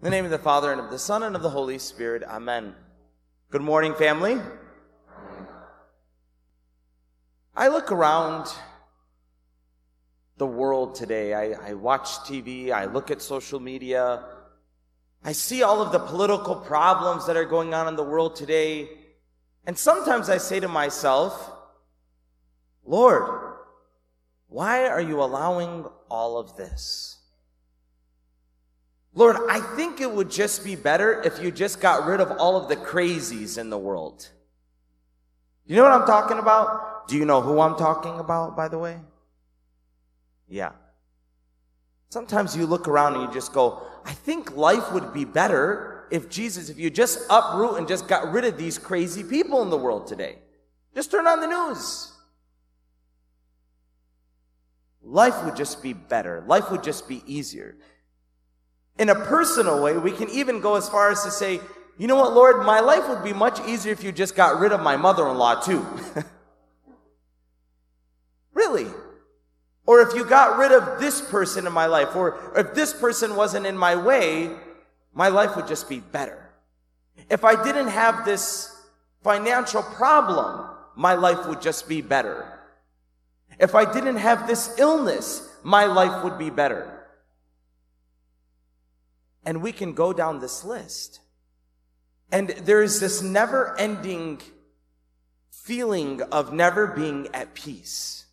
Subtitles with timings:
[0.00, 2.22] In the name of the Father, and of the Son, and of the Holy Spirit.
[2.22, 2.72] Amen.
[3.50, 4.40] Good morning, family.
[7.56, 8.46] I look around
[10.36, 11.34] the world today.
[11.34, 14.22] I, I, watch TV, I look at social media,
[15.24, 18.88] I see all of the political problems that are going on in the world today.
[19.66, 21.50] And sometimes I say to myself,
[22.84, 23.56] Lord,
[24.46, 27.17] why are you allowing all of this?
[29.14, 32.56] Lord, I think it would just be better if you just got rid of all
[32.56, 34.28] of the crazies in the world.
[35.66, 37.08] You know what I'm talking about?
[37.08, 38.98] Do you know who I'm talking about, by the way?
[40.48, 40.72] Yeah.
[42.10, 46.30] Sometimes you look around and you just go, I think life would be better if
[46.30, 49.76] Jesus, if you just uproot and just got rid of these crazy people in the
[49.76, 50.38] world today.
[50.94, 52.12] Just turn on the news.
[55.02, 56.44] Life would just be better.
[56.46, 57.76] Life would just be easier.
[58.98, 61.60] In a personal way, we can even go as far as to say,
[61.98, 64.72] you know what, Lord, my life would be much easier if you just got rid
[64.72, 65.86] of my mother-in-law too.
[68.54, 68.86] really.
[69.86, 73.36] Or if you got rid of this person in my life, or if this person
[73.36, 74.50] wasn't in my way,
[75.14, 76.50] my life would just be better.
[77.30, 78.74] If I didn't have this
[79.22, 82.58] financial problem, my life would just be better.
[83.58, 86.97] If I didn't have this illness, my life would be better.
[89.44, 91.20] And we can go down this list.
[92.30, 94.40] And there's this never ending
[95.50, 98.26] feeling of never being at peace.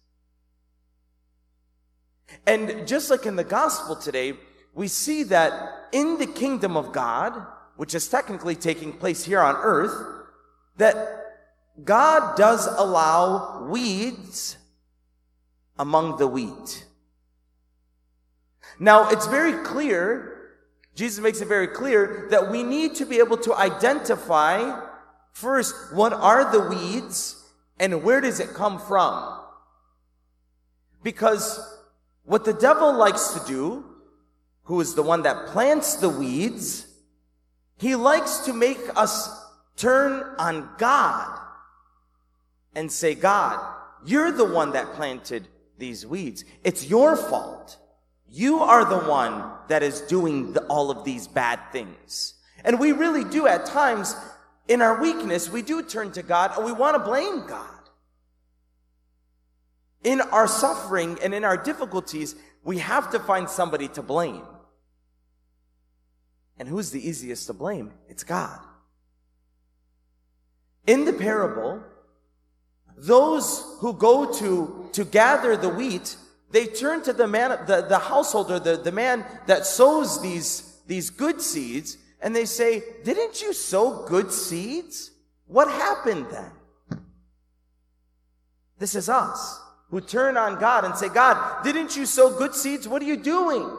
[2.45, 4.33] And just like in the gospel today,
[4.73, 7.45] we see that in the kingdom of God,
[7.77, 10.25] which is technically taking place here on earth,
[10.77, 11.25] that
[11.83, 14.57] God does allow weeds
[15.77, 16.85] among the wheat.
[18.79, 20.34] Now, it's very clear,
[20.95, 24.81] Jesus makes it very clear that we need to be able to identify
[25.33, 27.43] first, what are the weeds
[27.79, 29.41] and where does it come from?
[31.03, 31.59] Because
[32.23, 33.85] what the devil likes to do,
[34.63, 36.87] who is the one that plants the weeds,
[37.77, 39.29] he likes to make us
[39.75, 41.39] turn on God
[42.73, 43.59] and say, God,
[44.05, 45.47] you're the one that planted
[45.77, 46.45] these weeds.
[46.63, 47.77] It's your fault.
[48.31, 52.33] You are the one that is doing the, all of these bad things.
[52.63, 54.15] And we really do at times,
[54.67, 57.69] in our weakness, we do turn to God and we want to blame God.
[60.03, 64.43] In our suffering and in our difficulties, we have to find somebody to blame.
[66.57, 67.91] And who's the easiest to blame?
[68.07, 68.59] It's God.
[70.87, 71.83] In the parable,
[72.97, 76.15] those who go to, to gather the wheat,
[76.55, 81.09] they turn to the man, the, the householder, the, the man that sows these, these
[81.09, 85.11] good seeds, and they say, didn't you sow good seeds?
[85.47, 86.51] What happened then?
[88.79, 92.87] This is us who turn on God and say, God, didn't you sow good seeds?
[92.87, 93.69] What are you doing?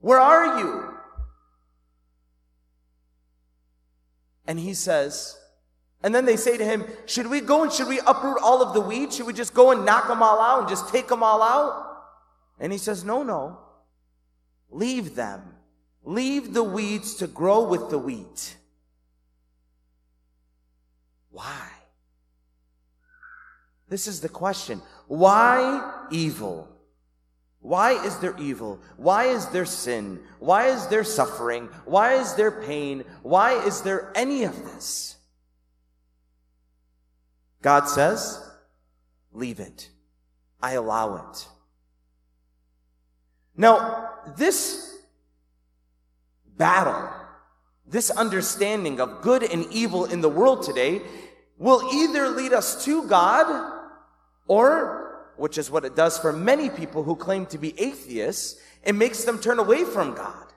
[0.00, 0.94] Where are you?
[4.46, 5.38] And he says,
[6.04, 8.74] and then they say to him, Should we go and should we uproot all of
[8.74, 9.16] the weeds?
[9.16, 11.96] Should we just go and knock them all out and just take them all out?
[12.60, 13.58] And he says, No, no.
[14.70, 15.40] Leave them.
[16.02, 18.54] Leave the weeds to grow with the wheat.
[21.30, 21.70] Why?
[23.88, 24.82] This is the question.
[25.06, 26.68] Why evil?
[27.60, 28.78] Why is there evil?
[28.98, 30.20] Why is there sin?
[30.38, 31.70] Why is there suffering?
[31.86, 33.04] Why is there pain?
[33.22, 35.13] Why is there any of this?
[37.64, 38.46] God says,
[39.32, 39.88] leave it.
[40.60, 41.48] I allow it.
[43.56, 44.94] Now, this
[46.58, 47.08] battle,
[47.86, 51.00] this understanding of good and evil in the world today
[51.56, 53.80] will either lead us to God
[54.46, 58.94] or, which is what it does for many people who claim to be atheists, it
[58.94, 60.52] makes them turn away from God.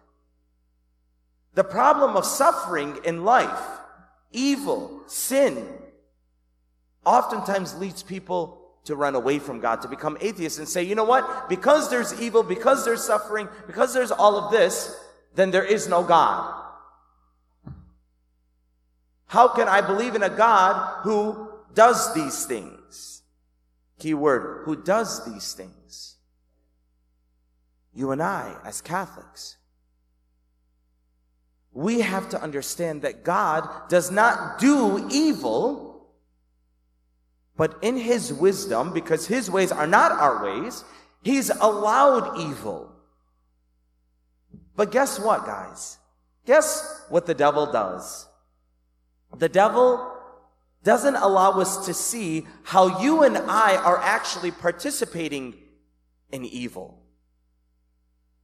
[1.53, 3.63] The problem of suffering in life,
[4.33, 5.65] evil, sin,
[7.07, 11.03] oftentimes leads people to run away from God, to become atheists and say, you know
[11.03, 11.49] what?
[11.49, 14.95] Because there's evil, because there's suffering, because there's all of this,
[15.33, 16.53] then there is no God.
[19.27, 23.23] How can I believe in a God who does these things?
[23.99, 26.15] Key word, who does these things?
[27.93, 29.57] You and I, as Catholics,
[31.73, 35.86] we have to understand that God does not do evil
[37.57, 40.83] but in his wisdom, because his ways are not our ways,
[41.23, 42.93] he's allowed evil.
[44.75, 45.97] But guess what, guys?
[46.45, 48.27] Guess what the devil does?
[49.37, 50.13] The devil
[50.83, 55.55] doesn't allow us to see how you and I are actually participating
[56.31, 57.01] in evil.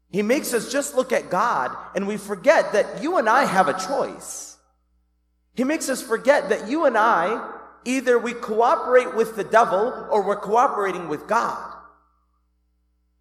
[0.09, 3.67] He makes us just look at God and we forget that you and I have
[3.67, 4.57] a choice.
[5.55, 7.51] He makes us forget that you and I,
[7.85, 11.73] either we cooperate with the devil or we're cooperating with God.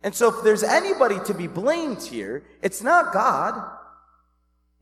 [0.03, 3.70] And so if there's anybody to be blamed here, it's not God,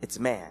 [0.00, 0.50] it's man.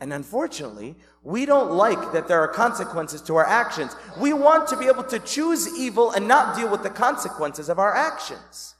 [0.00, 3.94] And unfortunately, we don't like that there are consequences to our actions.
[4.18, 7.78] We want to be able to choose evil and not deal with the consequences of
[7.78, 8.74] our actions.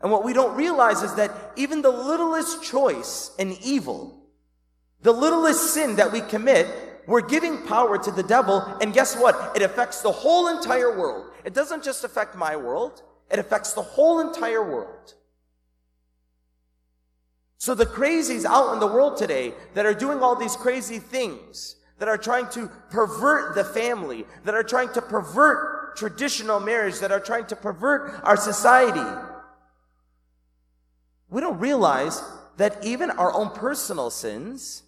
[0.00, 4.17] And what we don't realize is that even the littlest choice in evil,
[5.02, 6.66] the littlest sin that we commit,
[7.06, 8.60] we're giving power to the devil.
[8.80, 9.56] And guess what?
[9.56, 11.30] It affects the whole entire world.
[11.44, 13.02] It doesn't just affect my world.
[13.30, 15.14] It affects the whole entire world.
[17.58, 21.76] So the crazies out in the world today that are doing all these crazy things,
[21.98, 27.10] that are trying to pervert the family, that are trying to pervert traditional marriage, that
[27.10, 29.02] are trying to pervert our society,
[31.30, 32.22] we don't realize
[32.56, 34.82] that even our own personal sins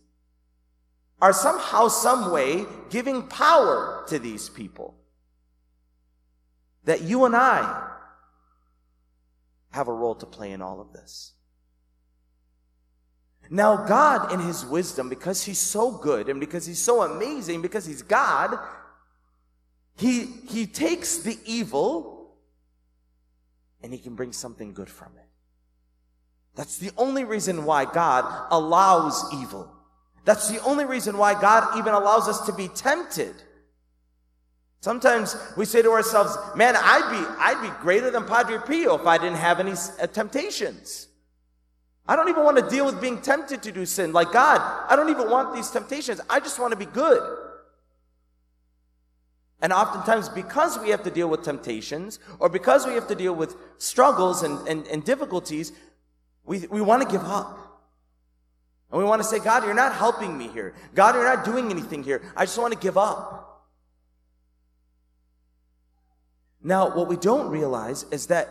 [1.21, 4.95] are somehow, some way giving power to these people.
[6.85, 7.89] That you and I
[9.71, 11.33] have a role to play in all of this.
[13.51, 17.85] Now, God, in His wisdom, because He's so good and because He's so amazing, because
[17.85, 18.57] He's God,
[19.97, 22.37] He, he takes the evil
[23.83, 25.27] and He can bring something good from it.
[26.55, 29.73] That's the only reason why God allows evil.
[30.25, 33.35] That's the only reason why God even allows us to be tempted.
[34.81, 39.07] Sometimes we say to ourselves, man, I'd be, I'd be greater than Padre Pio if
[39.07, 41.09] I didn't have any uh, temptations.
[42.07, 44.13] I don't even want to deal with being tempted to do sin.
[44.13, 46.21] Like, God, I don't even want these temptations.
[46.31, 47.23] I just want to be good.
[49.63, 53.35] And oftentimes, because we have to deal with temptations, or because we have to deal
[53.35, 55.73] with struggles and, and, and difficulties,
[56.45, 57.70] we, we want to give up.
[59.01, 60.75] We want to say, God, you're not helping me here.
[60.95, 62.21] God, you're not doing anything here.
[62.37, 63.67] I just want to give up.
[66.63, 68.51] Now, what we don't realize is that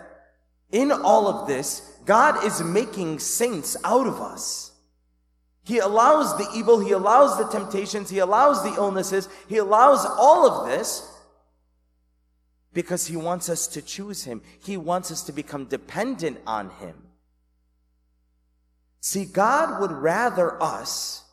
[0.71, 4.71] in all of this, God is making saints out of us.
[5.65, 10.49] He allows the evil, He allows the temptations, He allows the illnesses, He allows all
[10.49, 11.07] of this
[12.73, 14.41] because He wants us to choose Him.
[14.63, 17.08] He wants us to become dependent on Him.
[19.09, 21.23] See, God would rather us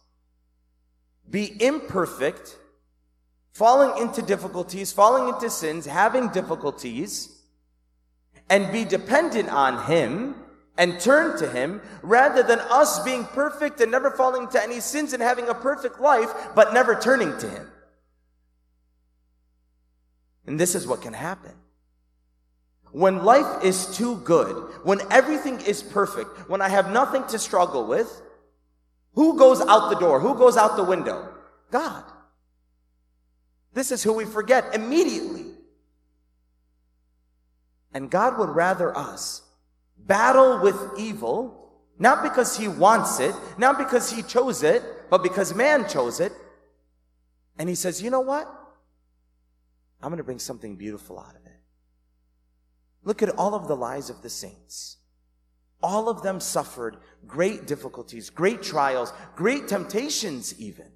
[1.28, 2.56] be imperfect,
[3.52, 7.38] falling into difficulties, falling into sins, having difficulties,
[8.48, 10.36] and be dependent on Him
[10.78, 15.12] and turn to Him rather than us being perfect and never falling into any sins
[15.12, 17.70] and having a perfect life but never turning to Him.
[20.46, 21.52] And this is what can happen.
[22.96, 27.86] When life is too good, when everything is perfect, when I have nothing to struggle
[27.86, 28.22] with,
[29.12, 30.18] who goes out the door?
[30.18, 31.28] Who goes out the window?
[31.70, 32.04] God.
[33.74, 35.44] This is who we forget immediately.
[37.92, 39.42] And God would rather us
[39.98, 45.54] battle with evil, not because He wants it, not because He chose it, but because
[45.54, 46.32] man chose it.
[47.58, 48.48] And He says, you know what?
[50.00, 51.55] I'm going to bring something beautiful out of it.
[53.06, 54.98] Look at all of the lives of the saints.
[55.82, 60.90] All of them suffered great difficulties, great trials, great temptations even.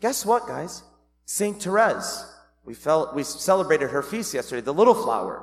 [0.00, 0.82] Guess what, guys?
[1.24, 2.24] Saint Therese
[2.64, 5.42] we felt, we celebrated her feast yesterday, the little flower.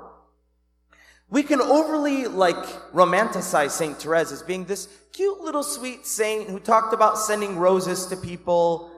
[1.29, 2.57] We can overly like
[2.91, 8.07] romanticize Saint Therese as being this cute little sweet saint who talked about sending roses
[8.07, 8.90] to people.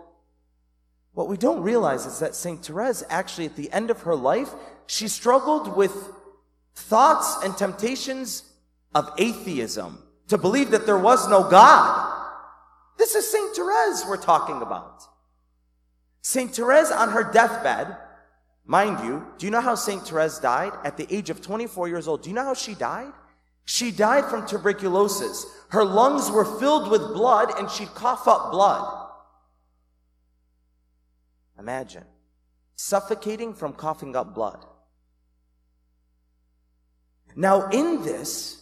[1.14, 4.50] What we don't realize is that Saint Therese actually at the end of her life,
[4.88, 5.94] she struggled with
[6.76, 8.44] thoughts and temptations
[8.96, 12.10] of atheism, to believe that there was no God.
[12.98, 15.04] This is Saint Therese we're talking about.
[16.22, 17.98] Saint Therese on her deathbed
[18.66, 20.08] Mind you, do you know how St.
[20.08, 20.72] Therese died?
[20.84, 22.24] At the age of 24 years old.
[22.24, 23.12] Do you know how she died?
[23.66, 25.46] She died from tuberculosis.
[25.70, 29.03] Her lungs were filled with blood and she'd cough up blood.
[31.64, 32.04] Imagine
[32.76, 34.66] suffocating from coughing up blood.
[37.38, 38.62] Now, in this,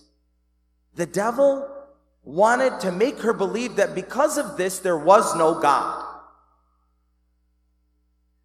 [0.93, 1.67] the devil
[2.23, 6.05] wanted to make her believe that because of this, there was no God.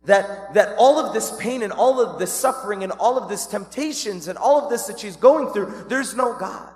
[0.07, 3.47] that, that all of this pain and all of this suffering and all of this
[3.47, 6.73] temptations and all of this that she's going through, there's no God.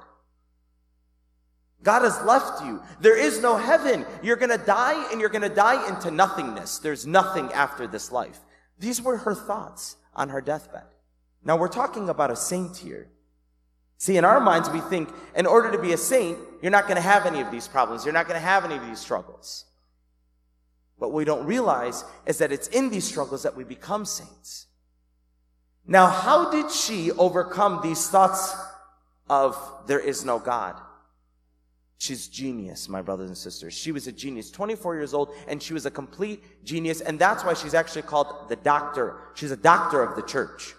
[1.82, 2.82] God has left you.
[3.00, 4.04] There is no heaven.
[4.22, 6.78] You're going to die and you're going to die into nothingness.
[6.78, 8.38] There's nothing after this life.
[8.78, 10.84] These were her thoughts on her deathbed.
[11.42, 13.08] Now we're talking about a saint here.
[13.96, 16.96] See, in our minds, we think in order to be a saint, you're not going
[16.96, 18.04] to have any of these problems.
[18.04, 19.66] You're not going to have any of these struggles.
[20.96, 24.66] What we don't realize is that it's in these struggles that we become saints.
[25.86, 28.54] Now, how did she overcome these thoughts
[29.28, 29.56] of
[29.86, 30.80] there is no God?
[32.00, 33.74] She's genius, my brothers and sisters.
[33.74, 37.02] She was a genius, 24 years old, and she was a complete genius.
[37.02, 39.18] And that's why she's actually called the doctor.
[39.34, 40.74] She's a doctor of the church,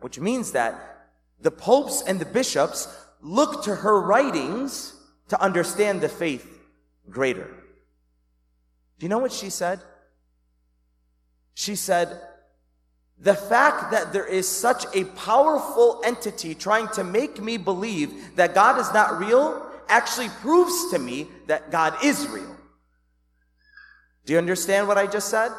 [0.00, 1.08] which means that
[1.40, 4.94] the popes and the bishops look to her writings
[5.28, 6.60] to understand the faith
[7.08, 7.46] greater.
[8.98, 9.80] Do you know what she said?
[11.54, 12.20] She said,
[13.18, 18.54] the fact that there is such a powerful entity trying to make me believe that
[18.54, 22.56] God is not real actually proves to me that God is real.
[24.24, 25.50] Do you understand what I just said?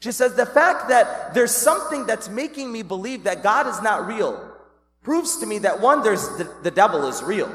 [0.00, 4.06] She says, the fact that there's something that's making me believe that God is not
[4.06, 4.54] real
[5.02, 7.52] proves to me that one, there's the, the devil is real.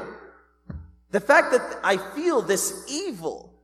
[1.10, 3.54] The fact that I feel this evil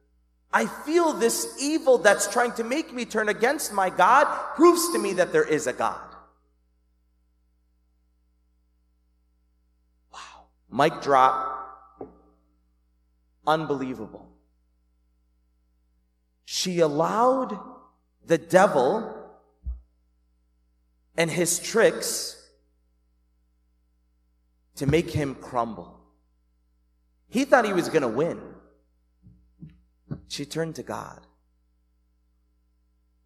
[0.52, 4.98] I feel this evil that's trying to make me turn against my God proves to
[4.98, 6.00] me that there is a God.
[10.12, 10.46] Wow.
[10.72, 11.59] Mic drop.
[13.46, 14.28] Unbelievable.
[16.44, 17.58] She allowed
[18.26, 19.16] the devil
[21.16, 22.36] and his tricks
[24.76, 26.00] to make him crumble.
[27.28, 28.40] He thought he was going to win.
[30.28, 31.20] She turned to God.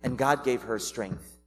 [0.03, 1.39] And God gave her strength.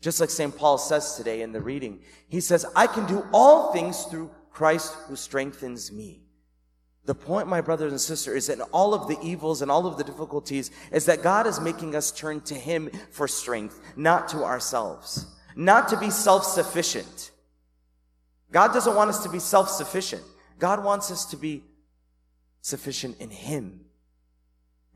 [0.00, 0.56] Just like St.
[0.56, 4.94] Paul says today in the reading, he says, I can do all things through Christ
[5.06, 6.25] who strengthens me.
[7.06, 9.96] The point, my brothers and sisters, is that all of the evils and all of
[9.96, 14.44] the difficulties is that God is making us turn to Him for strength, not to
[14.44, 17.30] ourselves, not to be self-sufficient.
[18.50, 20.22] God doesn't want us to be self-sufficient.
[20.58, 21.62] God wants us to be
[22.60, 23.85] sufficient in Him.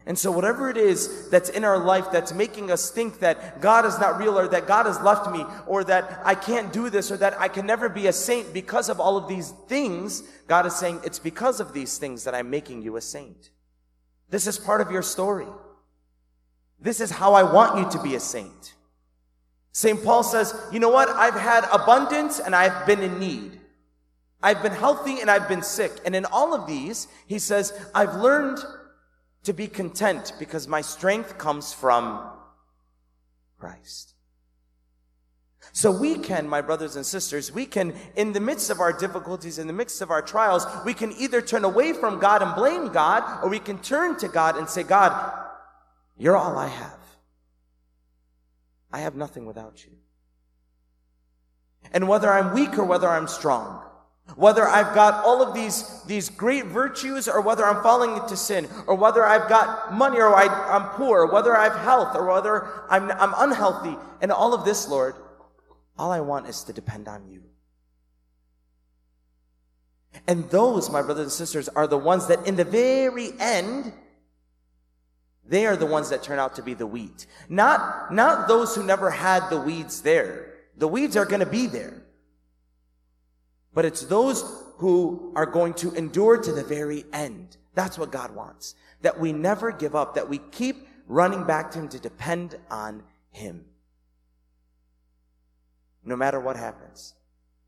[0.07, 3.85] And so whatever it is that's in our life that's making us think that God
[3.85, 7.11] is not real or that God has left me or that I can't do this
[7.12, 10.64] or that I can never be a saint because of all of these things, God
[10.66, 13.50] is saying it's because of these things that I'm making you a saint.
[14.30, 15.47] This is part of your story.
[16.80, 18.75] This is how I want you to be a saint.
[19.73, 20.02] St.
[20.02, 21.09] Paul says, you know what?
[21.11, 23.61] I've had abundance and I've been in need.
[24.42, 25.92] I've been healthy and I've been sick.
[26.07, 28.59] And in all of these, he says, I've learned
[29.44, 32.30] to be content because my strength comes from
[33.59, 34.14] Christ.
[35.73, 39.59] So we can, my brothers and sisters, we can, in the midst of our difficulties,
[39.59, 42.88] in the midst of our trials, we can either turn away from God and blame
[42.88, 45.32] God, or we can turn to God and say, God,
[46.18, 46.99] you're all I have.
[48.92, 49.92] I have nothing without you.
[51.92, 53.85] And whether I'm weak or whether I'm strong,
[54.37, 58.68] whether I've got all of these, these great virtues or whether I'm falling into sin
[58.87, 62.26] or whether I've got money or I, am poor, or whether I have health or
[62.26, 63.96] whether I'm, I'm unhealthy.
[64.20, 65.14] And all of this, Lord,
[65.99, 67.42] all I want is to depend on you.
[70.26, 73.92] And those, my brothers and sisters, are the ones that in the very end,
[75.46, 77.26] they are the ones that turn out to be the wheat.
[77.49, 80.54] Not, not those who never had the weeds there.
[80.76, 82.02] The weeds are going to be there.
[83.73, 84.43] But it's those
[84.79, 87.57] who are going to endure to the very end.
[87.75, 88.75] That's what God wants.
[89.03, 93.03] That we never give up, that we keep running back to Him to depend on
[93.31, 93.65] Him.
[96.05, 97.15] No matter what happens,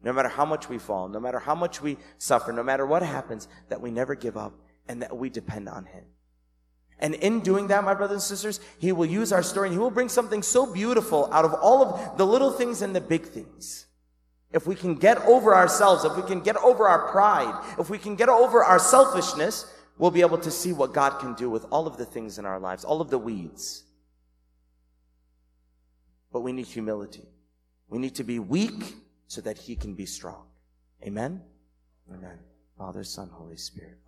[0.02, 3.02] no matter how much we fall, no matter how much we suffer, no matter what
[3.02, 4.54] happens, that we never give up
[4.88, 6.04] and that we depend on Him.
[6.98, 9.78] And in doing that, my brothers and sisters, He will use our story and He
[9.78, 13.26] will bring something so beautiful out of all of the little things and the big
[13.26, 13.86] things.
[14.52, 17.98] If we can get over ourselves, if we can get over our pride, if we
[17.98, 21.64] can get over our selfishness, we'll be able to see what God can do with
[21.70, 23.84] all of the things in our lives, all of the weeds.
[26.32, 27.26] But we need humility.
[27.88, 28.94] We need to be weak
[29.26, 30.46] so that He can be strong.
[31.02, 31.42] Amen?
[32.12, 32.38] Amen.
[32.76, 33.98] Father, Son, Holy Spirit.